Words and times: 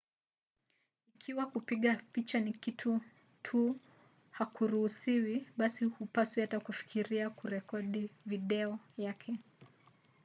ikiwa 1.15 1.45
kupiga 1.45 2.01
picha 2.11 2.39
ya 2.39 2.51
kitu 2.51 3.01
tu 3.43 3.79
hakuruhusiwi 4.31 5.45
basi 5.57 5.85
hupaswi 5.85 6.41
hata 6.41 6.59
kufikiria 6.59 7.29
kurekodi 7.29 8.09
video 8.25 8.79
yake 8.97 9.37